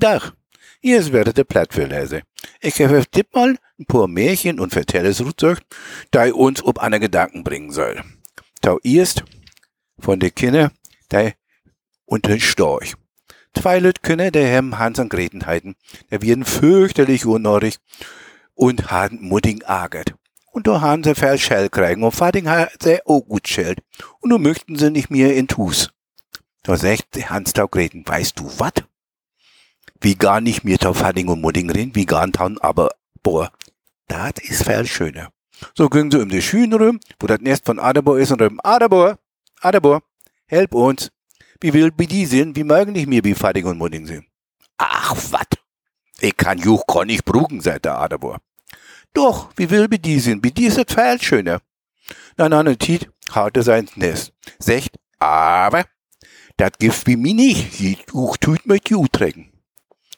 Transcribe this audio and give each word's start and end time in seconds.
Tag. 0.00 0.32
Hier 0.80 0.98
ist 0.98 1.12
wieder 1.12 1.32
der 1.32 1.44
Plattverleser. 1.44 2.20
Ich 2.60 2.80
habe 2.80 3.04
tipp 3.10 3.34
mal 3.34 3.56
ein 3.78 3.86
paar 3.86 4.06
Märchen 4.06 4.60
und 4.60 4.72
vertelle 4.72 5.08
es 5.08 5.24
Rutzeug, 5.24 5.60
da 6.10 6.30
uns 6.32 6.62
ob 6.62 6.78
einer 6.78 6.98
Gedanken 7.00 7.44
bringen 7.44 7.70
soll. 7.70 8.02
Da 8.60 8.76
erst 8.82 9.24
von 9.98 10.20
der 10.20 10.30
Kinder, 10.30 10.72
der 11.10 11.34
unter 12.04 12.38
Storch. 12.38 12.94
Zwei 13.54 13.78
Leute 13.78 14.00
Kinder, 14.02 14.30
der 14.30 14.56
haben 14.56 14.78
Hans 14.78 14.98
und 14.98 15.08
Gretenheiten, 15.08 15.76
der 16.10 16.22
werden 16.22 16.44
fürchterlich 16.44 17.24
unnordig 17.24 17.78
und 18.54 18.90
haben 18.90 19.20
mutting 19.20 19.62
agert. 19.64 20.14
Und 20.50 20.66
da 20.66 20.80
haben 20.80 21.02
sie 21.02 21.14
viel 21.14 21.38
Schell 21.38 21.68
kriegen 21.68 22.02
und 22.02 22.18
Vating 22.18 22.48
hat 22.48 22.82
sie 22.82 23.04
auch 23.06 23.22
gut 23.22 23.48
schält. 23.48 23.80
Und 24.20 24.30
nun 24.30 24.42
möchten 24.42 24.76
sie 24.76 24.90
nicht 24.90 25.10
mehr 25.10 25.34
in 25.34 25.48
Tus. 25.48 25.90
Da 26.62 26.76
sagt 26.76 27.28
Hans 27.28 27.52
Tau 27.52 27.68
Greten, 27.68 28.06
weißt 28.06 28.38
du 28.38 28.50
wat? 28.58 28.84
Wie 30.04 30.16
gar 30.16 30.42
nicht 30.42 30.64
mehr 30.64 30.76
Tau 30.76 30.92
Vating 30.92 31.28
und 31.28 31.40
Mudding 31.40 31.94
wie 31.94 32.04
gar 32.04 32.26
nicht 32.26 32.38
aber, 32.38 32.90
boah, 33.22 33.50
das 34.06 34.32
ist 34.42 34.64
viel 34.64 34.84
schöner. 34.86 35.30
So 35.74 35.88
gingen 35.88 36.10
sie 36.10 36.20
um 36.20 36.28
die 36.28 36.42
Schüne 36.42 36.76
rum, 36.76 37.00
wo 37.18 37.26
das 37.26 37.40
Nest 37.40 37.64
von 37.64 37.78
Adabor 37.78 38.18
ist 38.18 38.30
und 38.30 38.42
rum, 38.42 38.60
Adabor, 38.62 39.18
Adabor, 39.62 40.02
help 40.44 40.74
uns. 40.74 41.10
Wie 41.58 41.72
will 41.72 41.90
wie 41.96 42.06
die 42.06 42.26
sind, 42.26 42.54
wie 42.54 42.64
mögen 42.64 42.92
nicht 42.92 43.06
mehr 43.06 43.24
wie 43.24 43.34
Vating 43.34 43.64
und 43.64 43.78
Mudding 43.78 44.04
sind. 44.04 44.26
Ach, 44.76 45.16
wat? 45.30 45.54
Ich 46.20 46.36
kann 46.36 46.58
Juch 46.58 46.86
kann 46.86 47.06
nicht 47.06 47.24
brugen, 47.24 47.62
sagt 47.62 47.86
der 47.86 47.98
Adabor. 47.98 48.42
Doch, 49.14 49.48
wie 49.56 49.70
will 49.70 49.88
bi 49.88 49.98
die 49.98 50.20
sind? 50.20 50.42
Bi 50.42 50.52
die 50.52 50.66
ist 50.66 50.76
viel 50.92 51.18
schöner. 51.22 51.60
Na, 52.36 52.50
na, 52.50 52.62
ne 52.62 52.76
Tiet 52.76 53.08
haute 53.34 53.62
sein 53.62 53.88
Nest. 53.94 54.34
Secht, 54.58 54.98
aber, 55.18 55.86
dat 56.58 56.78
gibt 56.78 57.06
wie 57.06 57.16
mi 57.16 57.32
nicht. 57.32 57.80
Juch 58.12 58.36
tut 58.36 58.66
mit 58.66 58.90
Ju 58.90 59.06
trägen. 59.10 59.53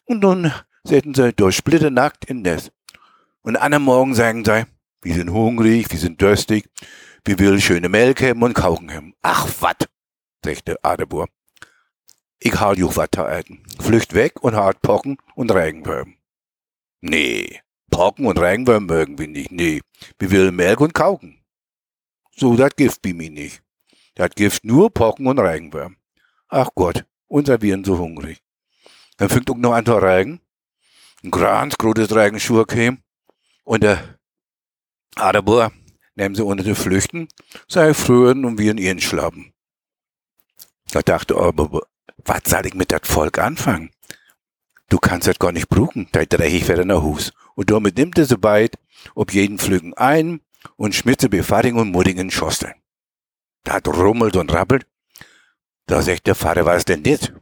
Und 0.06 0.22
nun 0.22 0.52
setzen 0.84 1.14
sie 1.14 1.32
durch 1.32 1.56
Splitter 1.56 1.90
nackt 1.90 2.24
in 2.24 2.42
Nest. 2.42 2.72
Und 3.42 3.56
an 3.56 3.74
einem 3.74 3.82
Morgen 3.82 4.14
sagen 4.14 4.44
sie, 4.44 4.66
wir 5.02 5.14
sind 5.14 5.30
hungrig, 5.30 5.90
wir 5.90 5.98
sind 5.98 6.20
durstig, 6.22 6.68
wir 7.24 7.38
will 7.38 7.60
schöne 7.60 7.88
Melk 7.88 8.22
haben 8.22 8.42
und 8.42 8.54
Kauken 8.54 8.92
haben. 8.92 9.14
Ach, 9.22 9.48
wat, 9.60 9.88
sagte 10.44 10.76
Adebur. 10.82 11.28
Ich 12.38 12.58
hal 12.58 12.78
juch 12.78 12.96
wat 12.96 13.18
eiten. 13.18 13.62
Flücht 13.80 14.14
weg 14.14 14.42
und 14.42 14.54
hart 14.54 14.80
pocken 14.82 15.18
und 15.34 15.52
Regenwürm. 15.52 16.14
Nee, 17.00 17.60
Pocken 17.90 18.26
und 18.26 18.38
Regenwürm 18.38 18.86
mögen 18.86 19.18
wir 19.18 19.28
nicht. 19.28 19.50
Nee, 19.52 19.80
wir 20.18 20.30
will 20.30 20.52
Melk 20.52 20.80
und 20.80 20.94
Kauken. 20.94 21.42
So, 22.36 22.56
dat 22.56 22.76
Gift 22.76 23.02
bi 23.02 23.14
mir 23.14 23.30
nicht. 23.30 23.62
Dat 24.14 24.36
Gift 24.36 24.64
nur 24.64 24.90
Pocken 24.90 25.26
und 25.26 25.38
Regenwürm. 25.38 25.96
Ach 26.48 26.68
Gott, 26.74 27.06
unser 27.26 27.60
Viren 27.62 27.84
so 27.84 27.98
hungrig. 27.98 28.42
Dann 29.16 29.28
fängt 29.28 29.50
auch 29.50 29.56
noch 29.56 29.72
an 29.72 29.86
zu 29.86 29.94
regen. 29.96 30.40
Ein 31.22 31.30
ganz 31.30 31.76
großes 31.76 32.14
Regenschur 32.14 32.66
käm. 32.66 32.98
Und 33.64 33.82
der 33.82 34.18
Aderbor, 35.16 35.72
nehmen 36.14 36.34
sie 36.34 36.44
unter 36.44 36.64
die 36.64 36.74
Flüchten, 36.74 37.28
sei 37.68 37.94
frühen 37.94 38.44
und 38.44 38.58
wir 38.58 38.70
in 38.70 38.78
ihren 38.78 39.00
Schlappen. 39.00 39.52
Da 40.90 41.02
dachte 41.02 41.36
aber, 41.36 41.82
was 42.24 42.40
soll 42.46 42.66
ich 42.66 42.74
mit 42.74 42.92
dat 42.92 43.06
Volk 43.06 43.38
anfangen? 43.38 43.90
Du 44.88 44.98
kannst 44.98 45.26
das 45.26 45.38
gar 45.38 45.52
nicht 45.52 45.68
bruchen, 45.68 46.08
da 46.12 46.24
dreckig 46.24 46.68
wieder 46.68 46.84
nach 46.84 47.02
Hus. 47.02 47.32
Und 47.54 47.70
damit 47.70 47.96
nimmt 47.96 48.18
er 48.18 48.26
so 48.26 48.36
weit, 48.42 48.78
ob 49.14 49.32
jeden 49.32 49.58
Flügen 49.58 49.94
ein 49.94 50.40
und 50.76 50.94
schmitze 50.94 51.28
Befahrung 51.28 51.74
und 51.74 51.90
Muddingen 51.90 52.30
Schosteln. 52.30 52.74
Da 53.64 53.78
rummelt 53.78 54.36
und 54.36 54.52
rappelt. 54.52 54.86
Da 55.86 56.02
sagt 56.02 56.26
der 56.26 56.34
Vater, 56.34 56.66
was 56.66 56.84
denn 56.84 57.02
das? 57.02 57.32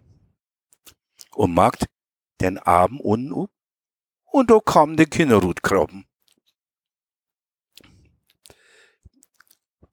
Und 1.34 1.54
macht 1.54 1.86
den 2.40 2.58
Abend 2.58 3.00
unten 3.00 3.32
um. 3.32 3.48
Und 4.30 4.50
da 4.50 4.58
kam 4.64 4.96
der 4.96 5.06
Kinderrut 5.06 5.62
kroppen. 5.62 6.06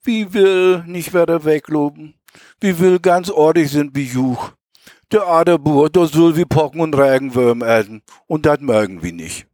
Wie 0.04 0.34
will 0.34 0.84
nicht 0.86 1.14
wieder 1.14 1.46
wegloben? 1.46 2.16
Wie 2.60 2.80
will 2.80 3.00
ganz 3.00 3.30
ordentlich 3.30 3.72
sind 3.72 3.96
wie 3.96 4.06
Juch? 4.06 4.54
Der 5.12 5.28
Aderbur, 5.28 5.90
das 5.90 6.16
will 6.16 6.36
wie 6.36 6.46
Pocken 6.46 6.82
und 6.82 6.96
Regenwürm 6.96 7.62
essen. 7.62 8.02
Und 8.26 8.46
das 8.46 8.60
mögen 8.62 9.04
wir 9.04 9.14
nicht. 9.14 9.46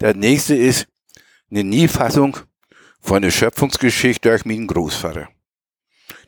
Der 0.00 0.14
nächste 0.14 0.54
ist 0.54 0.86
eine 1.50 1.64
Nie-Fassung 1.64 2.36
von 3.00 3.22
der 3.22 3.30
Schöpfungsgeschichte 3.30 4.28
durch 4.28 4.44
meinen 4.44 4.66
Großvater. 4.66 5.28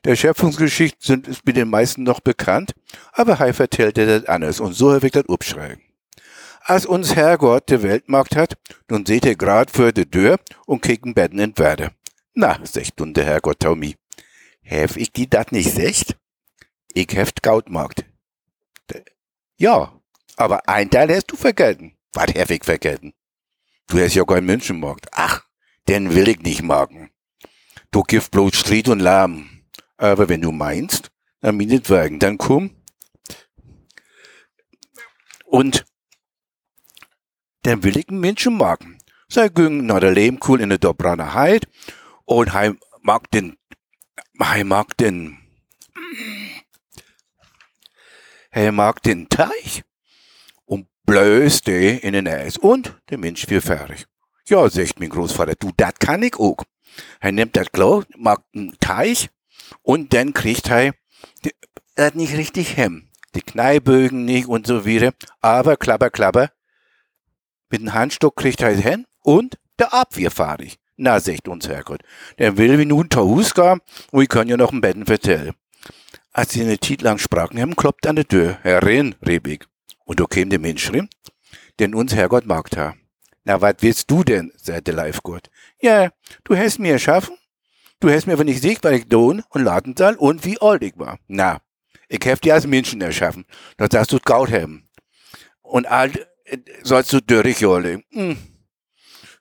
Der 0.05 0.17
Schöpfungsgeschichte 0.17 0.99
sind, 1.01 1.29
ist 1.29 1.45
mit 1.45 1.57
den 1.57 1.69
meisten 1.69 2.03
noch 2.03 2.21
bekannt, 2.21 2.75
aber 3.13 3.39
Hai 3.39 3.53
vertellt 3.53 3.99
er 3.99 4.07
das 4.07 4.29
anders 4.29 4.61
und 4.61 4.75
so 4.75 4.97
ich 4.97 5.13
das 5.13 5.29
abschreiben. 5.29 5.83
Als 6.61 6.87
uns 6.87 7.17
Herrgott 7.17 7.71
die 7.71 7.83
Welt 7.83 8.07
gemacht 8.07 8.37
hat, 8.37 8.59
nun 8.89 9.07
seht 9.07 9.25
ihr 9.25 9.37
grad 9.37 9.71
für 9.71 9.93
de 9.93 10.05
Tür 10.05 10.39
und 10.67 10.83
kicken 10.83 11.15
Betten 11.15 11.39
in 11.39 11.57
Werde. 11.57 11.93
Na, 12.35 12.59
secht 12.65 13.01
nun 13.01 13.15
der 13.15 13.25
Herrgott 13.25 13.61
Taumi. 13.61 13.97
Hef 14.61 14.97
ich 14.97 15.11
die 15.13 15.29
dat 15.29 15.51
nicht 15.51 15.73
secht? 15.73 16.17
Ich 16.93 17.09
heft 17.13 17.43
Gautmarkt. 17.43 18.05
Ja, 19.57 19.99
aber 20.37 20.69
ein 20.69 20.91
Teil 20.91 21.15
hast 21.15 21.33
du 21.33 21.37
vergelten. 21.37 21.97
Was 22.13 22.35
hef 22.35 22.51
ich 22.51 22.65
vergelten? 22.65 23.15
Du 23.89 23.99
hast 23.99 24.15
ja 24.15 24.25
kein 24.25 24.45
Menschenmarkt. 24.45 25.07
Ach, 25.13 25.43
den 25.89 26.15
will 26.15 26.29
ich 26.29 26.41
nicht 26.41 26.63
magen. 26.63 27.11
Du 27.91 28.03
gibst 28.03 28.31
bloß 28.31 28.55
Streit 28.55 28.89
und 28.89 29.01
Lärm. 29.01 29.58
Aber 29.99 30.29
wenn 30.31 30.41
du 30.41 30.51
meinst, 30.51 31.11
dann 31.41 31.59
meinetwegen, 31.59 32.19
dann 32.19 32.39
komm. 32.39 32.71
Und 35.45 35.85
dann 37.63 37.83
will 37.85 37.99
ich 37.99 38.09
einen 38.09 38.21
Menschen 38.21 38.57
magen. 38.57 38.99
Sei 39.29 39.49
güng 39.49 39.85
nach 39.85 40.01
der 40.01 40.13
Lehmkuhl 40.13 40.63
in 40.63 40.71
der 40.71 40.79
Dobraner 40.79 41.35
Heid 41.35 41.69
und 42.25 42.55
heim 42.55 42.79
mag 43.03 43.31
den, 43.31 43.59
heim 44.41 44.69
mag 44.69 44.97
den, 44.97 45.39
er 48.51 48.73
mag 48.73 49.03
den 49.03 49.29
Teich 49.29 49.85
blöste 51.09 51.73
in 51.73 52.13
den 52.13 52.29
Eis 52.29 52.59
und 52.59 52.95
der 53.09 53.17
Mensch 53.17 53.49
wird 53.49 53.65
fertig. 53.65 54.05
Ja, 54.47 54.69
sagt 54.69 55.01
mein 55.01 55.09
Großvater, 55.09 55.55
du, 55.55 55.71
dat 55.75 55.99
kann 55.99 56.23
ich 56.23 56.37
auch. 56.37 56.59
Er 57.19 57.33
nimmt 57.33 57.57
das 57.57 57.73
Klo, 57.73 58.03
macht 58.15 58.43
einen 58.55 58.77
Teich 58.79 59.31
und 59.83 60.13
dann 60.13 60.33
kriegt 60.33 60.71
er 60.71 60.93
das 61.95 62.15
nicht 62.15 62.37
richtig 62.37 62.71
hin. 62.71 63.11
Die 63.35 63.43
Knallbögen 63.43 64.25
nicht 64.25 64.47
und 64.49 64.67
so 64.67 64.85
wieder, 64.85 65.13
aber 65.41 65.77
klapper, 65.77 66.11
klapper. 66.11 66.51
Mit 67.71 67.83
dem 67.83 67.93
Handstock 67.93 68.37
kriegt 68.37 68.63
er 68.63 68.71
hin 68.71 69.07
und 69.23 69.59
der 69.79 69.93
Abwehr 69.93 70.31
fahrig. 70.31 70.79
Na, 70.97 71.21
sagt 71.21 71.47
uns 71.49 71.69
Herrgott. 71.69 72.03
Der 72.39 72.57
will 72.57 72.79
wie 72.79 72.85
nun 72.85 73.09
Hus 73.15 73.55
gehen 73.55 73.81
und 74.11 74.23
ich 74.23 74.29
kann 74.29 74.49
ja 74.49 74.57
noch 74.57 74.73
ein 74.73 74.81
Betten 74.81 75.07
vertellen. 75.07 75.55
Als 76.33 76.53
sie 76.53 76.63
eine 76.63 76.81
Zeit 76.81 77.03
lang 77.03 77.19
sprachen 77.19 77.61
haben, 77.61 77.77
kloppt 77.77 78.07
an 78.07 78.17
der 78.17 78.27
Tür. 78.27 78.59
Herein, 78.63 79.15
Rebig. 79.25 79.67
Und 80.05 80.21
da 80.21 80.25
käme 80.25 80.51
der 80.51 80.59
Mensch 80.59 80.93
rein, 80.93 81.09
denn 81.79 81.95
uns 81.95 82.15
Herrgott 82.15 82.47
mag 82.47 82.69
ha. 82.77 82.95
Na, 83.45 83.61
was 83.61 83.77
willst 83.81 84.11
du 84.11 84.25
denn, 84.25 84.53
sagte 84.57 84.93
Leifgott. 84.93 85.51
Ja, 85.81 86.11
du 86.45 86.57
hast 86.57 86.79
mir 86.79 86.93
erschaffen. 86.93 87.37
Du 88.01 88.11
hast 88.11 88.27
mir 88.27 88.35
aber 88.35 88.45
nicht 88.45 88.63
gesagt, 88.63 88.85
weil 88.85 88.95
ich 88.95 89.09
don 89.09 89.43
und 89.51 89.65
laden 89.65 89.97
soll 89.97 90.15
und 90.15 90.45
wie 90.45 90.61
alt 90.61 90.83
ich 90.83 90.97
war. 90.97 91.19
Na, 91.27 91.61
ich 92.09 92.21
hab 92.27 92.41
dir 92.41 92.55
als 92.55 92.67
Menschen 92.67 93.01
erschaffen. 93.01 93.45
Da 93.77 93.89
sagst 93.91 94.13
du 94.13 94.19
Gaut 94.21 94.53
haben. 94.53 94.89
Und 95.63 95.87
alt 95.87 96.27
äh, 96.45 96.59
sollst 96.83 97.13
du 97.13 97.21
dürrig 97.21 97.61
leben. 97.61 98.05
Hm. 98.11 98.39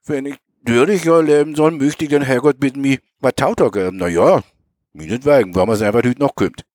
Wenn 0.06 0.26
ich 0.26 0.38
dürrig 0.62 1.06
leben 1.06 1.56
soll, 1.56 1.72
möchte 1.72 2.06
ich 2.06 2.10
den 2.10 2.24
Herrgott 2.24 2.60
bitten, 2.60 2.82
mir 2.82 3.00
was 3.20 3.36
Tauter 3.36 3.72
geben. 3.72 3.98
Na 3.98 4.08
ja, 4.08 4.44
meinetwegen, 4.94 5.56
weil 5.56 5.66
man 5.66 5.76
es 5.76 5.82
einfach 5.82 6.04
heute 6.04 6.20
noch 6.20 6.36
kommt. 6.36 6.66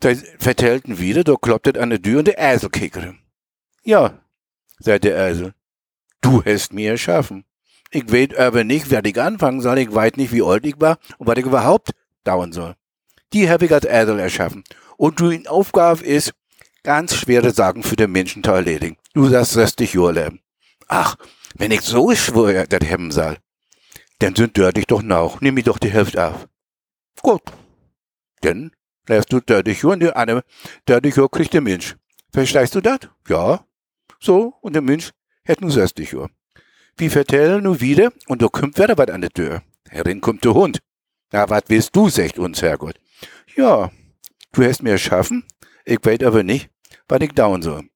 Da 0.00 0.14
vertellten 0.38 0.98
wieder, 0.98 1.24
da 1.24 1.34
klopptet 1.40 1.78
an 1.78 1.90
der 1.90 2.02
Tür 2.02 2.18
und 2.18 2.28
der 2.28 2.38
Esel 2.38 2.70
kickere. 2.70 3.14
Ja, 3.84 4.20
sagt 4.78 5.04
der 5.04 5.16
Esel, 5.16 5.54
du 6.20 6.42
hast 6.44 6.72
mir 6.72 6.92
erschaffen. 6.92 7.44
Ich 7.90 8.10
weet 8.10 8.36
aber 8.36 8.64
nicht, 8.64 8.90
wer 8.90 9.04
ich 9.04 9.20
anfangen 9.20 9.60
soll, 9.60 9.78
ich 9.78 9.94
weiß 9.94 10.14
nicht, 10.16 10.32
wie 10.32 10.42
alt 10.42 10.66
ich 10.66 10.80
war 10.80 10.98
und 11.18 11.26
was 11.26 11.38
ich 11.38 11.46
überhaupt 11.46 11.90
dauern 12.24 12.52
soll. 12.52 12.74
Die 13.32 13.48
habe 13.48 13.66
ich 13.66 13.72
als 13.72 13.84
Esel 13.84 14.18
erschaffen. 14.18 14.64
Und 14.96 15.20
du 15.20 15.30
in 15.30 15.46
Aufgabe 15.46 16.04
ist, 16.04 16.32
ganz 16.82 17.14
schwere 17.14 17.50
Sachen 17.50 17.82
für 17.82 17.96
den 17.96 18.12
Menschen 18.12 18.42
zu 18.42 18.50
erledigen. 18.50 18.96
Du 19.12 19.28
sagst, 19.28 19.56
dass 19.56 19.76
dich 19.76 19.94
leben. 19.94 20.40
Ach, 20.88 21.16
wenn 21.54 21.70
ich 21.70 21.82
so 21.82 22.14
schwöre, 22.14 22.66
das 22.68 22.88
haben 22.88 23.10
soll, 23.10 23.38
dann 24.18 24.34
sind 24.34 24.56
dort 24.56 24.76
dich 24.76 24.86
doch 24.86 25.02
noch. 25.02 25.40
Nimm 25.40 25.54
mir 25.54 25.64
doch 25.64 25.78
die 25.78 25.90
Hälfte 25.90 26.24
auf. 26.24 26.48
Gut. 27.22 27.42
Denn 28.42 28.70
lässt 29.08 29.32
du 29.32 29.40
30 29.40 29.84
Uhr 29.84 29.92
und 29.92 30.00
die 30.00 30.12
andere 30.12 30.44
30 30.86 31.18
Uhr 31.18 31.30
kriegt 31.30 31.52
der 31.54 31.60
Mensch. 31.60 31.96
Verstehst 32.32 32.74
du 32.74 32.80
das? 32.80 33.00
Ja. 33.28 33.64
So, 34.20 34.54
und 34.60 34.74
der 34.74 34.82
Mensch 34.82 35.10
hätte 35.44 35.62
nur 35.62 35.70
60 35.72 36.14
Uhr. 36.14 36.30
Wie 36.98 37.10
vertellen 37.10 37.64
nu 37.64 37.80
wieder, 37.80 38.10
und 38.26 38.40
da 38.40 38.48
kommt 38.48 38.78
wieder 38.78 38.96
was 38.96 39.08
an 39.08 39.20
der 39.20 39.30
Tür. 39.30 39.62
Herin 39.88 40.20
kommt 40.20 40.44
der 40.44 40.54
Hund. 40.54 40.80
Na, 41.30 41.48
was 41.50 41.64
willst 41.68 41.94
du, 41.94 42.08
sagt 42.08 42.38
uns 42.38 42.62
Herrgott. 42.62 42.98
Ja, 43.54 43.90
du 44.52 44.64
hast 44.64 44.82
mir 44.82 44.92
erschaffen, 44.92 45.44
Ich 45.84 45.98
weiß 46.02 46.22
aber 46.22 46.42
nicht, 46.42 46.70
was 47.08 47.20
ich 47.20 47.32
dauern 47.32 47.62
soll. 47.62 47.88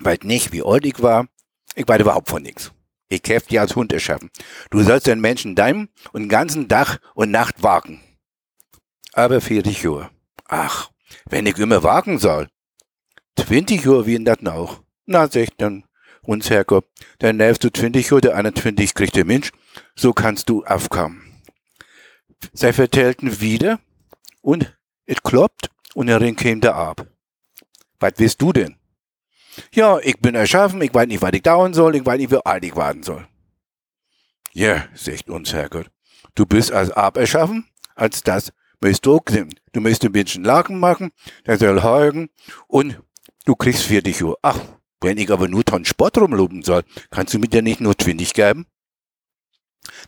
Weiß 0.00 0.20
nicht, 0.22 0.52
wie 0.52 0.62
alt 0.62 0.84
ich 0.86 1.00
war. 1.02 1.28
Ich 1.74 1.86
weiß 1.86 2.00
überhaupt 2.00 2.28
von 2.28 2.42
nichts. 2.42 2.72
Ich 3.08 3.22
hab 3.28 3.46
dir 3.46 3.60
als 3.60 3.76
Hund 3.76 3.92
erschaffen. 3.92 4.30
Du 4.70 4.82
sollst 4.82 5.06
den 5.06 5.20
Menschen 5.20 5.54
daimen 5.54 5.90
und 6.12 6.28
ganzen 6.28 6.68
Tag 6.68 6.98
und 7.14 7.30
Nacht 7.30 7.62
wagen. 7.62 8.00
Aber 9.12 9.40
40 9.40 9.86
Uhr. 9.86 10.10
Ach, 10.48 10.90
wenn 11.26 11.46
ich 11.46 11.58
immer 11.58 11.82
wagen 11.82 12.18
soll. 12.18 12.48
20 13.36 13.86
Uhr 13.86 14.06
wie 14.06 14.14
in 14.14 14.24
das 14.24 14.44
auch. 14.46 14.82
Na, 15.06 15.28
sech 15.28 15.50
dann, 15.58 15.84
Herrgott, 16.26 16.86
dann 17.18 17.36
nervst 17.36 17.64
du 17.64 17.70
20 17.70 18.12
Uhr, 18.12 18.20
der 18.20 18.36
21 18.36 18.94
kriegt 18.94 19.16
der 19.16 19.24
Mensch. 19.24 19.52
So 19.96 20.12
kannst 20.12 20.48
du 20.48 20.64
aufkommen. 20.64 21.42
Sie 22.52 22.72
vertellten 22.72 23.40
wieder 23.40 23.80
und 24.40 24.76
es 25.06 25.22
kloppt 25.22 25.70
und 25.94 26.06
der 26.06 26.20
Ring 26.20 26.36
käme 26.36 26.60
da 26.60 26.74
ab. 26.74 27.06
Was 28.00 28.14
willst 28.16 28.42
du 28.42 28.52
denn? 28.52 28.76
Ja, 29.72 29.98
ich 29.98 30.18
bin 30.18 30.34
erschaffen, 30.34 30.80
ich 30.80 30.94
weiß 30.94 31.06
nicht, 31.06 31.22
was 31.22 31.32
ich 31.32 31.42
dauern 31.42 31.74
soll, 31.74 31.96
ich 31.96 32.06
weiß 32.06 32.18
nicht, 32.18 32.30
wie 32.30 32.44
alt 32.44 32.64
ich 32.64 32.74
warten 32.74 33.02
soll. 33.02 33.26
Ja, 34.52 34.86
sagt 34.94 35.30
uns 35.30 35.52
Herrgott, 35.52 35.90
du 36.34 36.46
bist 36.46 36.72
als 36.72 36.90
Ab 36.90 37.16
erschaffen, 37.16 37.66
als 37.94 38.22
das 38.22 38.52
müsst 38.80 39.06
du 39.06 39.16
auch 39.16 39.22
sehen. 39.28 39.54
Du 39.72 39.80
müsst 39.80 40.04
ein 40.04 40.12
bisschen 40.12 40.44
Laken 40.44 40.78
machen, 40.78 41.12
der 41.46 41.58
soll 41.58 41.82
heugen 41.82 42.30
und 42.66 43.00
du 43.44 43.54
kriegst 43.54 43.84
40 43.84 44.22
Uhr. 44.24 44.38
Ach, 44.42 44.60
wenn 45.02 45.18
ich 45.18 45.30
aber 45.30 45.48
nur 45.48 45.64
ton 45.64 45.84
Sport 45.84 46.18
rumloben 46.18 46.62
soll, 46.62 46.82
kannst 47.10 47.34
du 47.34 47.38
mir 47.38 47.48
denn 47.48 47.64
nicht 47.64 47.80
nur 47.80 47.96
20 47.96 48.34
geben? 48.34 48.66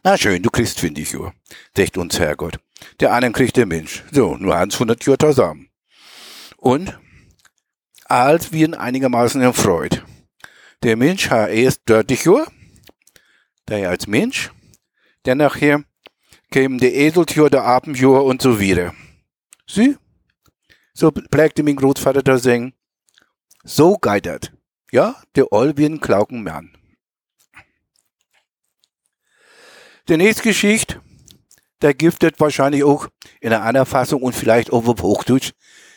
Na 0.03 0.17
schön, 0.17 0.43
du 0.43 0.51
kriegst 0.51 0.79
20 0.79 1.19
Uhr, 1.19 1.35
sagt 1.77 1.99
uns 1.99 2.19
Herrgott. 2.19 2.59
Der 3.01 3.13
einen 3.13 3.33
kriegt 3.33 3.57
der 3.57 3.67
Mensch. 3.67 4.05
So, 4.13 4.37
nur 4.37 4.57
100 4.57 5.07
Uhr 5.09 5.19
zusammen. 5.19 5.69
Und 6.57 6.99
als 8.07 8.53
wir 8.53 8.67
ihn 8.67 8.75
einigermaßen 8.75 9.41
erfreut. 9.41 10.05
Der 10.83 10.97
Mensch 10.97 11.31
hat 11.31 11.51
erst 11.51 11.83
30 11.87 12.29
Uhr, 12.29 12.47
der 13.69 13.89
als 13.89 14.07
Mensch, 14.07 14.51
der 15.25 15.35
nachher 15.35 15.85
kämen 16.51 16.79
der 16.79 16.95
Eseltür, 16.95 17.49
der 17.49 17.65
Abendjur 17.65 18.25
und 18.25 18.43
so 18.43 18.61
wieder. 18.61 18.95
Sie? 19.67 19.97
So 20.93 21.11
pflegte 21.11 21.63
mein 21.63 21.77
Großvater 21.77 22.23
da 22.23 22.39
singen. 22.39 22.75
So 23.65 23.97
geitert. 23.97 24.53
Ja, 24.95 25.17
der 25.35 25.53
Oll 25.53 25.77
wie 25.77 25.87
ein. 25.87 26.71
Die 30.09 30.17
nächste 30.17 30.45
Geschichte, 30.45 31.01
der 31.83 31.95
giftet 31.95 32.39
wahrscheinlich 32.39 32.85
auch 32.85 33.09
in 33.41 33.53
einer 33.53 33.65
anderen 33.65 33.89
Fassung 33.89 34.23
und 34.23 34.37
vielleicht 34.37 34.73
auch 34.73 34.87
auf 34.87 35.03
Hochdeutsch 35.03 35.51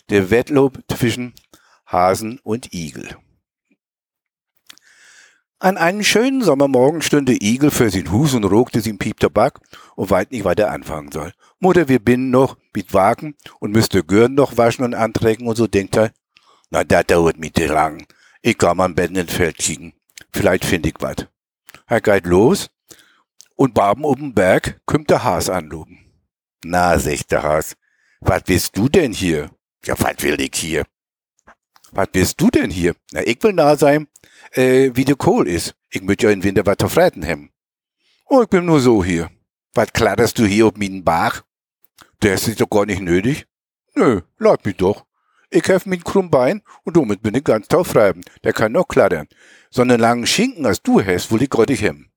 der 0.09 0.31
Wettlob 0.31 0.79
zwischen 0.91 1.35
Hasen 1.85 2.39
und 2.39 2.73
Igel. 2.73 3.15
An 5.59 5.77
einem 5.77 6.01
schönen 6.01 6.41
Sommermorgen 6.41 7.03
stünde 7.03 7.37
Igel 7.39 7.69
für 7.69 7.91
sein 7.91 8.11
Hus 8.11 8.33
und 8.33 8.45
rogte 8.45 8.81
sin 8.81 8.97
Piep 8.97 9.19
Tabak 9.19 9.59
und 9.95 10.09
weit 10.09 10.31
nicht 10.31 10.43
weiter 10.43 10.71
anfangen 10.71 11.11
soll. 11.11 11.33
Mutter, 11.59 11.87
wir 11.87 11.99
binnen 11.99 12.31
noch 12.31 12.57
mit 12.73 12.95
Wagen 12.95 13.35
und 13.59 13.73
müsste 13.73 14.03
Gürn 14.03 14.33
noch 14.33 14.57
waschen 14.57 14.83
und 14.83 14.95
anträgen 14.95 15.47
und 15.47 15.55
so 15.55 15.67
denkt 15.67 15.97
er, 15.97 16.11
na, 16.71 16.83
da 16.83 17.03
dauert 17.03 17.37
mit 17.37 17.59
lang. 17.59 18.07
Ich 18.47 18.57
kann 18.57 18.79
am 18.79 18.95
Bett 18.95 19.11
ins 19.11 19.33
Feld 19.33 19.57
kicken. 19.57 19.91
Vielleicht 20.31 20.63
find 20.63 20.85
ich 20.85 20.93
wat. 20.99 21.29
Er 21.85 21.99
geht 21.99 22.25
los 22.25 22.69
und 23.57 23.73
baben 23.73 24.05
oben 24.05 24.33
Berg 24.33 24.79
kümmt 24.85 25.09
der 25.09 25.25
Has 25.25 25.49
anloben. 25.49 26.13
Na, 26.63 26.97
sagt 26.97 27.29
der 27.33 27.43
Has, 27.43 27.75
wat 28.21 28.47
willst 28.47 28.77
du 28.77 28.87
denn 28.87 29.11
hier? 29.11 29.51
Ja, 29.83 29.99
wat 29.99 30.23
will 30.23 30.39
ich 30.39 30.55
hier? 30.55 30.85
Was 31.91 32.07
bist 32.07 32.39
du 32.39 32.49
denn 32.49 32.71
hier? 32.71 32.95
Na, 33.11 33.21
ich 33.27 33.43
will 33.43 33.51
nah 33.51 33.75
sein, 33.75 34.07
äh, 34.53 34.91
wie 34.93 35.03
der 35.03 35.17
Kohl 35.17 35.45
ist. 35.45 35.75
Ich 35.89 36.01
möchte 36.01 36.27
ja 36.27 36.31
im 36.31 36.41
Winter 36.41 36.65
was 36.65 36.77
zu 36.77 36.87
freiten 36.87 37.27
haben. 37.27 37.51
Oh, 38.27 38.43
ich 38.43 38.47
bin 38.47 38.63
nur 38.63 38.79
so 38.79 39.03
hier. 39.03 39.29
Was 39.73 39.91
klatterst 39.91 40.39
du 40.39 40.45
hier 40.45 40.67
auf 40.67 40.77
meinen 40.77 41.03
Bach? 41.03 41.43
Der 42.21 42.35
ist 42.35 42.61
doch 42.61 42.69
gar 42.69 42.85
nicht 42.85 43.01
nötig. 43.01 43.45
Nö, 43.93 44.21
lass 44.37 44.63
mich 44.63 44.77
doch. 44.77 45.06
Ich 45.49 45.67
helf 45.67 45.85
mit 45.85 46.03
krumm 46.03 46.29
Bein 46.29 46.61
und 46.83 46.97
damit 46.97 47.21
bin 47.21 47.35
ich 47.35 47.43
ganz 47.43 47.67
taufreiben. 47.67 48.23
Der 48.43 48.53
kann 48.53 48.73
noch 48.73 48.87
klattern. 48.87 49.27
So 49.69 49.81
einen 49.81 49.99
langen 49.99 50.27
Schinken, 50.27 50.65
als 50.65 50.81
du 50.81 51.01
hast, 51.01 51.31
will 51.31 51.41
ich 51.41 51.49
gerade 51.49 51.73
hem. 51.73 52.09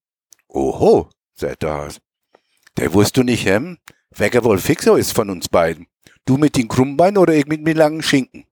Oho, 0.49 1.11
sagt 1.35 1.62
der 1.62 1.75
Has. 1.75 2.00
Der 2.77 2.93
wirst 2.93 3.17
du 3.17 3.23
nicht 3.23 3.47
hem? 3.47 3.79
Wer 4.11 4.44
wohl 4.44 4.59
fixer 4.59 4.99
ist 4.99 5.12
von 5.12 5.31
uns 5.31 5.49
beiden? 5.49 5.87
Du 6.25 6.37
mit 6.37 6.56
den 6.56 6.69
Krummbein 6.69 7.17
oder 7.17 7.35
ich 7.35 7.47
mit 7.47 7.62
mir 7.62 7.75
langen 7.75 8.03
Schinken? 8.03 8.47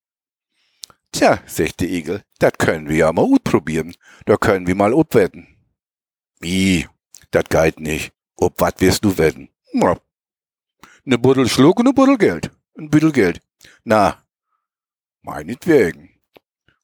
Tja, 1.13 1.41
sagt 1.47 1.81
der 1.81 1.89
Igel, 1.89 2.23
dat 2.39 2.59
können 2.59 2.89
wir 2.89 2.97
ja 2.97 3.13
mal 3.13 3.27
probieren. 3.43 3.95
Da 4.27 4.37
können 4.37 4.67
wir 4.67 4.75
mal 4.75 4.95
ut 4.95 5.15
wetten. 5.15 5.49
Wie? 6.41 6.87
Dat 7.31 7.51
geht 7.51 7.81
nicht. 7.81 8.13
Ob 8.37 8.61
wat 8.61 8.81
wirst 8.81 9.05
du 9.05 9.17
wetten? 9.19 9.49
Na, 9.73 9.99
ne 11.05 11.19
Buddel 11.19 11.49
Schluck 11.49 11.81
und 11.81 11.87
ne 11.87 11.93
Buddel 11.93 12.19
Geld. 12.19 12.51
Ein 12.79 12.91
Büttel 12.91 13.13
Geld. 13.13 13.41
Na, 13.85 14.23
meinetwegen. 15.29 16.11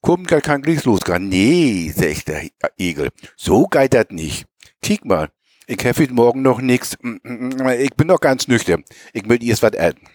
Kommt 0.01 0.29
gar 0.29 0.43
kein 0.43 0.63
Glis 0.63 0.85
losgehen. 0.85 1.29
Nee, 1.29 1.91
sagt 1.91 2.29
der 2.29 2.51
Igel. 2.79 3.11
So 3.37 3.67
geht 3.67 3.95
dat 3.95 4.13
nicht. 4.13 4.47
Kick 4.83 5.05
mal. 5.05 5.31
Ich 5.67 5.83
hab 5.85 5.99
heute 5.99 6.13
Morgen 6.13 6.43
noch 6.43 6.61
nix. 6.61 6.93
Ich 6.93 7.95
bin 7.97 8.07
noch 8.07 8.21
ganz 8.21 8.47
nüchtern. 8.47 8.85
Ich 9.15 9.27
will 9.27 9.43
erst 9.43 9.63
wat 9.63 9.75
essen. 9.75 10.07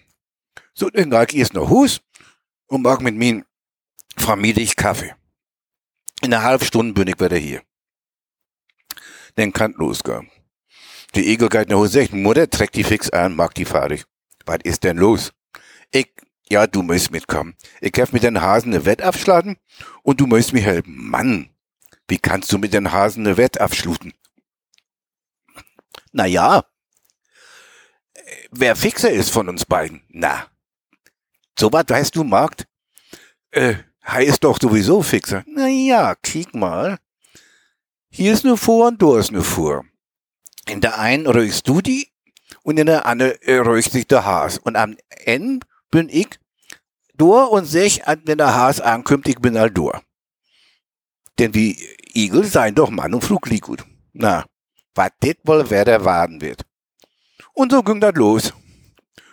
So, 0.74 0.90
dann 0.90 1.10
geh 1.10 1.24
ich 1.30 1.36
erst 1.38 1.56
noch 1.56 1.70
Hus 1.70 2.02
und 2.68 2.84
mag 2.84 3.02
mit 3.02 3.16
mir 3.16 3.44
vermiete 4.16 4.62
ich 4.62 4.76
Kaffee. 4.76 5.16
In 6.22 6.34
einer 6.34 6.44
halben 6.44 6.66
Stunde 6.66 6.94
bin 6.94 7.08
ich 7.08 7.20
wieder 7.20 7.38
hier. 7.38 7.62
Dann 9.36 9.54
kann 9.54 9.74
losgehen. 9.74 10.30
Die 11.16 11.32
Igel 11.32 11.50
geht 11.50 11.70
nach 11.70 11.78
Hause, 11.78 12.02
sagt, 12.02 12.14
Mutter, 12.14 12.48
trägt 12.48 12.76
die 12.76 12.84
fix 12.84 13.10
an, 13.10 13.36
mag 13.36 13.56
die 13.56 13.66
fahrig. 13.66 14.06
Was 14.46 14.60
ist 14.64 14.84
denn 14.84 14.98
los? 14.98 15.32
Ich, 15.92 16.12
ja, 16.52 16.68
du 16.68 16.82
musst 16.82 17.12
mitkommen. 17.12 17.56
Ich 17.82 17.94
hab 18.00 18.14
mit 18.14 18.24
den 18.24 18.42
Hasen 18.42 18.74
eine 18.74 18.86
Wett 18.86 19.02
abschlagen 19.02 19.58
und 20.04 20.20
du 20.20 20.28
musst 20.28 20.54
mir 20.54 20.62
helfen. 20.62 20.96
Mann, 20.98 21.50
wie 22.08 22.18
kannst 22.18 22.52
du 22.52 22.58
mit 22.58 22.74
den 22.74 22.92
Hasen 22.92 23.26
eine 23.26 23.38
Wett 23.38 23.60
abschluten? 23.60 24.14
Na 26.12 26.26
ja, 26.26 26.66
wer 28.52 28.76
fixer 28.76 29.12
ist 29.12 29.30
von 29.30 29.48
uns 29.48 29.66
beiden? 29.66 30.02
Na, 30.10 30.48
so 31.58 31.72
was 31.72 31.86
weißt 31.88 32.16
du, 32.16 32.24
Markt? 32.24 32.68
Äh, 33.52 33.76
Hei 34.12 34.24
ist 34.24 34.44
doch 34.44 34.58
sowieso 34.60 35.04
fixer. 35.04 35.44
Na 35.46 35.68
ja, 35.68 36.16
kick 36.16 36.56
mal. 36.56 36.98
Hier 38.10 38.34
ist 38.34 38.44
eine 38.44 38.58
Fuhr 38.58 38.88
und 38.88 39.00
da 39.00 39.20
ist 39.20 39.30
eine 39.30 39.44
Fuhr. 39.44 39.86
In 40.68 40.82
der 40.82 40.98
einen 40.98 41.28
räuchst 41.28 41.68
du 41.68 41.80
die 41.80 42.10
und 42.64 42.80
in 42.80 42.88
der 42.88 43.06
anderen 43.06 43.38
räucht 43.48 43.92
sich 43.92 44.08
der 44.08 44.26
Has. 44.26 44.58
Und 44.58 44.78
am 44.78 44.98
Ende 45.10 45.68
bin 45.92 46.10
ich 46.10 46.40
durch 47.16 47.50
und 47.50 47.66
sech, 47.66 48.02
wenn 48.26 48.38
der 48.38 48.56
Has 48.56 48.82
ankommt, 48.82 49.28
ich 49.28 49.40
bin 49.40 49.58
halt 49.58 49.78
durch. 49.78 50.00
Denn 51.38 51.54
wie 51.54 51.78
Igel 52.14 52.46
seien 52.46 52.76
doch 52.76 52.90
Mann 52.90 53.14
und 53.14 53.24
Flug 53.24 53.48
liegt 53.50 53.66
gut. 53.66 53.86
Na, 54.14 54.46
was 54.96 55.12
dit 55.24 55.38
wohl 55.44 55.70
wer 55.70 55.86
der 55.86 56.04
warten 56.04 56.42
wird. 56.42 56.66
Und 57.54 57.72
so 57.72 57.84
ging 57.84 58.00
das 58.00 58.16
los. 58.16 58.54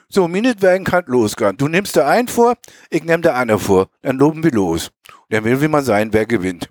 So, 0.08 0.28
meinetwegen 0.28 0.84
kann 0.84 1.04
losgehen. 1.06 1.56
Du 1.56 1.66
nimmst 1.66 1.96
der 1.96 2.06
einen 2.06 2.28
vor, 2.28 2.56
ich 2.90 3.02
nehm 3.02 3.22
der 3.22 3.34
andere 3.34 3.58
vor. 3.58 3.88
Dann 4.02 4.18
loben 4.18 4.44
wir 4.44 4.52
los. 4.52 4.92
Und 5.08 5.32
dann 5.32 5.44
will 5.44 5.60
wie 5.60 5.68
man 5.68 5.84
sein, 5.84 6.12
wer 6.12 6.26
gewinnt. 6.26 6.70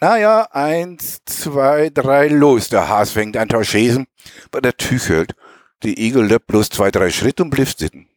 Naja, 0.00 0.48
eins, 0.50 1.22
zwei, 1.24 1.90
drei, 1.90 2.26
los. 2.26 2.68
Der 2.68 2.88
Has 2.88 3.12
fängt 3.12 3.36
an 3.36 3.48
zu 3.48 3.62
schäsen, 3.62 4.06
bei 4.50 4.60
der 4.60 4.76
Tüchelt. 4.76 5.36
Die 5.84 6.04
Igel 6.04 6.26
löppt 6.26 6.48
bloß 6.48 6.70
zwei, 6.70 6.90
drei 6.90 7.10
Schritte 7.10 7.44
und 7.44 7.50
blieft 7.50 7.78
sitten. 7.78 8.08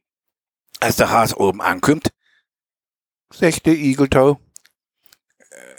Als 0.79 0.98
der 0.98 1.10
Has 1.10 1.36
oben 1.36 1.62
ankommt, 1.62 2.12
der 3.65 3.74
Igeltau, 3.74 4.39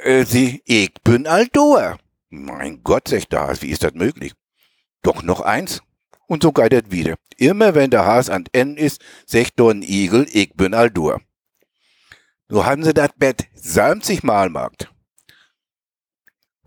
äh, 0.02 0.24
sie, 0.24 0.62
ich 0.64 0.92
bin 1.04 1.26
Aldor. 1.26 1.98
Mein 2.28 2.82
Gott, 2.82 3.08
sagt 3.08 3.32
der 3.32 3.46
Has, 3.46 3.62
wie 3.62 3.70
ist 3.70 3.82
das 3.82 3.94
möglich? 3.94 4.32
Doch 5.02 5.22
noch 5.22 5.40
eins. 5.40 5.82
Und 6.26 6.42
so 6.42 6.50
das 6.50 6.90
wieder. 6.90 7.16
Immer 7.36 7.74
wenn 7.74 7.90
der 7.90 8.04
Has 8.04 8.30
an 8.30 8.44
N 8.52 8.76
ist, 8.76 9.00
sagt 9.26 9.60
ein 9.60 9.82
Igel, 9.82 10.26
ich 10.32 10.52
bin 10.54 10.74
Aldur. 10.74 11.20
So 12.48 12.64
haben 12.64 12.82
sie 12.82 12.94
das 12.94 13.10
Bett 13.16 13.46
70 13.54 14.22
Mal 14.22 14.48
gemacht. 14.48 14.92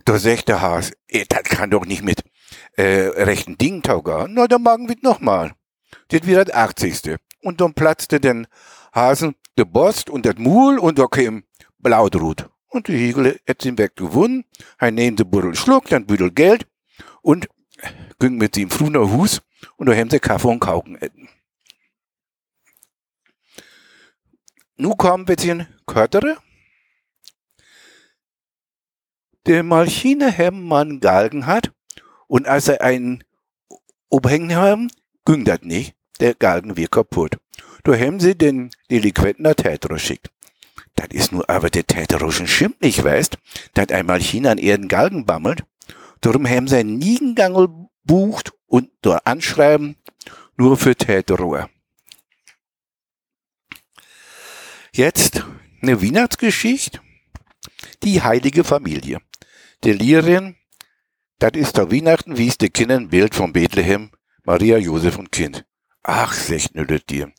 Da 0.06 0.18
sagt 0.18 0.48
der 0.48 0.62
Has, 0.62 0.92
eh, 1.08 1.26
das 1.28 1.44
kann 1.44 1.72
doch 1.72 1.86
nicht 1.86 2.04
mit 2.04 2.24
äh, 2.78 3.08
rechten 3.08 3.58
Dingen 3.58 3.84
taugen. 3.84 4.34
Na, 4.34 4.48
dann 4.48 4.64
machen 4.64 4.88
wir 4.88 4.96
nochmal. 5.02 5.54
Das 6.08 6.26
wird 6.26 6.50
das 6.50 6.56
80. 6.56 7.18
Und 7.42 7.62
dann 7.62 7.74
platzte 7.74 8.20
den 8.20 8.48
Hasen 8.94 9.36
der 9.58 9.66
Bost 9.66 10.10
und 10.10 10.26
das 10.26 10.36
Mul 10.38 10.78
und 10.80 11.00
da 11.00 11.08
kam 11.08 11.44
Blautrut. 11.78 12.50
Und 12.68 12.88
die 12.88 13.10
Igel 13.10 13.40
hat 13.48 13.66
ihn 13.66 13.78
weg 13.78 13.96
gewonnen. 13.96 14.46
Er 14.78 14.92
nimmt 14.92 15.20
den 15.20 15.30
Buddel 15.30 15.56
Schluck, 15.56 15.86
dann 15.86 16.06
Büdel 16.06 16.32
Geld 16.32 16.68
und 17.22 17.48
ging 18.20 18.38
mit 18.38 18.56
dem 18.56 18.70
früher 18.70 19.10
Hus 19.12 19.42
und 19.78 19.88
da 19.88 19.96
haben 19.96 20.10
sie 20.10 20.20
Kaffee 20.20 20.50
und 20.50 20.60
Kauken 20.60 20.96
essen. 20.96 21.30
nu 24.80 24.96
kommen 24.96 25.28
wir 25.28 25.38
zu 25.38 25.68
Köttere. 25.86 26.38
Der 29.46 29.64
Malchine 29.64 30.32
Hemmmann 30.32 31.00
Galgen 31.00 31.46
hat 31.46 31.72
und 32.28 32.48
als 32.48 32.68
er 32.68 32.82
einen 32.82 33.24
umhängen 34.10 34.56
haben, 34.56 34.92
ging 35.26 35.44
das 35.44 35.62
nicht. 35.62 35.96
Der 36.20 36.36
Galgen 36.36 36.76
wird 36.76 36.92
kaputt. 36.92 37.38
Da 37.84 37.98
haben 37.98 38.20
sie 38.20 38.38
den 38.38 38.72
Delinquenten 38.92 39.44
der 39.44 39.56
Täter 39.56 39.90
geschickt. 39.90 40.30
Das 40.96 41.08
ist 41.12 41.32
nur 41.32 41.50
aber 41.50 41.70
der 41.70 41.88
täterischen 41.88 42.48
Schimpf 42.48 42.82
nicht, 42.82 43.04
weißt, 43.04 43.38
dass 43.74 43.90
einmal 43.90 44.20
China 44.20 44.52
an 44.52 44.58
ihren 44.58 44.90
Galgen 44.90 45.26
bammelt. 45.26 45.64
Darum 46.20 46.46
haben 46.46 46.68
sie 46.68 46.78
einen 46.78 46.98
Niegengangel 46.98 47.70
bucht 48.04 48.52
und 48.68 48.92
dort 49.02 49.26
anschreiben, 49.26 49.96
nur 50.58 50.76
für 50.78 50.96
Täterruhe. 50.96 51.70
Jetzt 54.92 55.46
eine 55.82 56.02
Weihnachtsgeschichte. 56.02 57.00
Die 58.04 58.22
heilige 58.22 58.64
Familie. 58.64 59.22
Der 59.84 59.94
Lehrerin, 59.94 60.58
das 61.38 61.52
ist 61.54 61.78
der 61.78 61.92
Weihnachten, 61.92 62.38
wie 62.38 62.48
es 62.48 62.58
die 62.58 62.70
Kinder 62.70 62.98
ein 62.98 63.10
Bild 63.10 63.36
von 63.36 63.54
Bethlehem, 63.54 64.12
Maria, 64.44 64.78
Josef 64.78 65.18
und 65.18 65.32
Kind. 65.32 65.66
Ach, 66.12 66.34
ne 66.74 66.88
dir. 66.88 67.32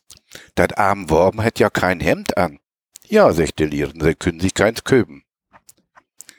Dat 0.55 0.79
arm 0.79 1.11
Worben 1.11 1.43
hat 1.43 1.59
ja 1.59 1.71
kein 1.71 1.99
Hemd 1.99 2.37
an. 2.37 2.61
Ja, 3.09 3.33
der 3.33 3.67
Lehrerin, 3.67 4.00
sie 4.00 4.15
können 4.15 4.39
sich 4.39 4.55
keins 4.55 4.85
köben. 4.85 5.25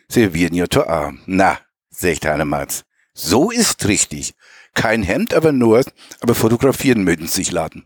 Werden 0.08 0.56
ja 0.56 0.70
zu 0.70 0.88
arm. 0.88 1.22
Na, 1.26 1.60
sagt 1.90 2.24
Hannemanns. 2.24 2.86
So 3.14 3.52
ist 3.52 3.86
richtig. 3.86 4.34
Kein 4.74 5.04
Hemd, 5.04 5.34
aber 5.34 5.52
nur, 5.52 5.84
aber 6.22 6.34
fotografieren 6.34 7.04
mögen 7.04 7.28
sich 7.28 7.52
laden. 7.52 7.86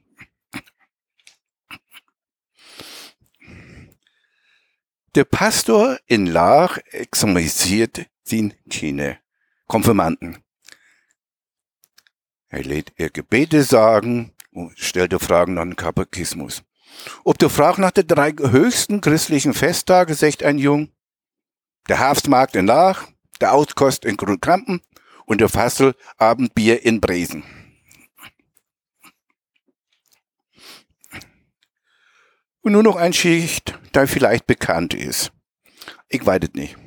Der 5.15 5.23
Pastor 5.23 5.97
in 6.05 6.27
Lach 6.27 6.77
examiniert 6.91 8.05
sin 8.21 8.53
Kinder, 8.69 9.17
Konfirmanden. 9.65 10.43
Er 12.49 12.63
lädt 12.63 12.93
ihr 12.97 13.09
Gebete 13.09 13.63
sagen 13.63 14.34
stellte 14.75 15.19
Fragen 15.19 15.55
nach 15.55 15.63
dem 15.63 15.75
Kapekismus. 15.75 16.63
Ob 17.23 17.37
du 17.37 17.49
fragst 17.49 17.79
nach 17.79 17.91
den 17.91 18.07
drei 18.07 18.31
höchsten 18.31 19.01
christlichen 19.01 19.53
Festtage, 19.53 20.15
sagt 20.15 20.43
ein 20.43 20.57
Jung, 20.57 20.89
der 21.89 21.99
Herbstmarkt 21.99 22.55
in 22.55 22.65
Lach, 22.65 23.07
der 23.41 23.53
Auskost 23.53 24.05
in 24.05 24.17
Grünkrampen 24.17 24.81
und 25.25 25.41
der 25.41 25.49
Fassel 25.49 25.95
Abendbier 26.17 26.83
in 26.83 27.01
Bresen. 27.01 27.43
Und 32.61 32.71
nur 32.71 32.83
noch 32.83 32.95
ein 32.95 33.13
Schicht, 33.13 33.77
der 33.93 34.07
vielleicht 34.07 34.47
bekannt 34.47 34.93
ist. 34.95 35.31
Ich 36.09 36.25
weiß 36.25 36.39
es 36.43 36.53
nicht. 36.53 36.77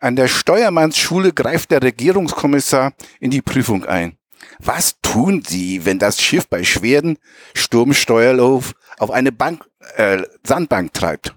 An 0.00 0.16
der 0.16 0.28
Steuermannsschule 0.28 1.32
greift 1.32 1.70
der 1.70 1.82
Regierungskommissar 1.82 2.92
in 3.18 3.30
die 3.30 3.42
Prüfung 3.42 3.84
ein. 3.84 4.18
Was 4.58 5.00
tun 5.00 5.42
Sie, 5.46 5.84
wenn 5.84 5.98
das 5.98 6.20
Schiff 6.20 6.48
bei 6.48 6.64
schweren 6.64 7.18
Sturmsteuerlauf 7.54 8.74
auf 8.98 9.10
eine 9.10 9.32
Bank, 9.32 9.68
äh, 9.96 10.22
Sandbank 10.44 10.92
treibt? 10.92 11.34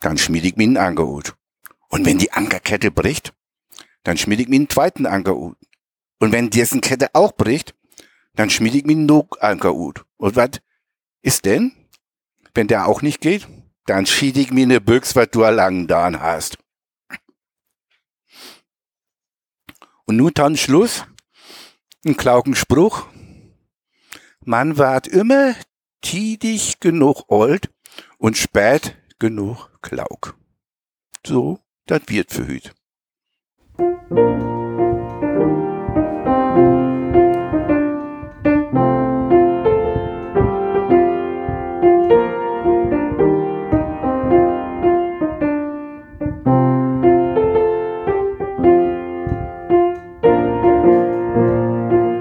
Dann 0.00 0.18
schmiede 0.18 0.48
ich 0.48 0.56
mir 0.56 0.64
einen 0.64 0.76
Angerhut. 0.76 1.34
Und 1.88 2.04
wenn 2.04 2.18
die 2.18 2.32
Ankerkette 2.32 2.90
bricht, 2.90 3.32
dann 4.02 4.18
schmiede 4.18 4.42
ich 4.42 4.48
mir 4.48 4.56
einen 4.56 4.68
zweiten 4.68 5.06
Ankerhut. 5.06 5.56
Und 6.18 6.32
wenn 6.32 6.50
dessen 6.50 6.80
Kette 6.80 7.08
auch 7.14 7.32
bricht, 7.32 7.74
dann 8.34 8.50
schmiede 8.50 8.78
ich 8.78 8.84
mir 8.84 8.92
einen 8.92 9.06
Nogankerhut. 9.06 10.04
Und 10.16 10.36
was 10.36 10.60
ist 11.22 11.44
denn? 11.44 11.72
Wenn 12.54 12.68
der 12.68 12.86
auch 12.86 13.02
nicht 13.02 13.20
geht, 13.20 13.48
dann 13.86 14.06
schied 14.06 14.36
ich 14.36 14.50
mir 14.50 14.64
eine 14.64 14.80
Büchs, 14.80 15.16
was 15.16 15.30
du 15.30 15.40
lang 15.40 15.86
da 15.86 16.10
hast. 16.20 16.58
Und 20.04 20.16
nun 20.16 20.32
dann 20.34 20.56
Schluss. 20.56 21.04
Ein 22.06 22.16
klaugen 22.16 22.54
Spruch. 22.54 23.08
Man 24.44 24.78
ward 24.78 25.08
immer 25.08 25.56
tidig 26.02 26.78
genug 26.78 27.24
old 27.26 27.68
und 28.18 28.36
spät 28.36 28.96
genug 29.18 29.76
klaug. 29.82 30.36
So, 31.26 31.58
das 31.86 32.02
wird 32.06 32.30
für 32.30 32.46
hüt. 32.46 32.74